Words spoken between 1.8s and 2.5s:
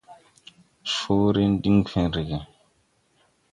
fen rege.